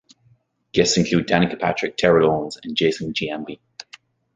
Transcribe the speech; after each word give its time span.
Guests 0.71 0.97
included 0.97 1.27
Danica 1.31 1.59
Patrick, 1.59 1.95
Terrell 1.95 2.27
Owens 2.31 2.57
and 2.63 2.75
Jason 2.75 3.13
Giambi. 3.13 3.59